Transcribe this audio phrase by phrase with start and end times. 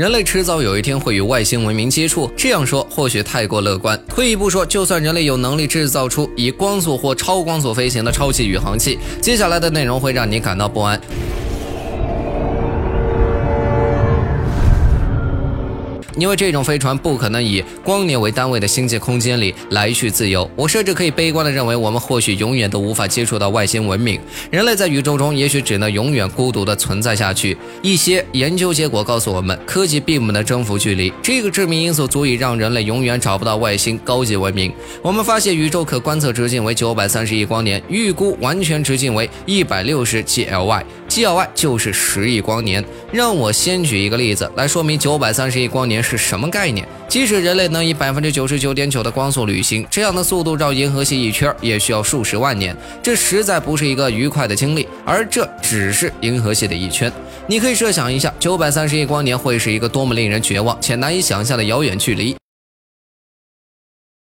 [0.00, 2.32] 人类迟早有一天会与外星文明接触。
[2.34, 4.02] 这样说或许太过乐观。
[4.08, 10.98] 退一步说，就算人类有能力制造出以光速或超光速飞行的超级宇航器，接下来的内容会让你感到不安。
[16.20, 24.20] 因为这种飞船不可能以光年为单位的星际空间里来去自由，我甚至可以悲观地认为，我们或许永远都无法接触到外星文明。
[24.50, 27.56] 人类在宇宙中也许只能永远孤独地存在下去。
[27.80, 34.70] 一些研究结果告诉我们，科技并不能征服距离，这个致命因素足以让人类永远找不到外星高级文明。
[35.00, 42.84] 我们发现宇宙可观测直径为九百三十亿光年，预估完全直径为一百六十 G L Y，G L Y 就是十亿光年。
[43.10, 46.04] 让我先举一个例子来说明九百三十亿光年。
[46.10, 46.86] 是什么概念？
[47.06, 54.88] 即使人类能以百分之九十九点九的光速旅行，这样的速度绕银河系一圈也需要数十万年，这实在不是一个愉快的经历。
[55.04, 57.12] 而这只是银河系的一圈。
[57.46, 62.36] 你可以设想一下，九百三十亿光年会是一个多么令人绝望且难以想象的遥远距离。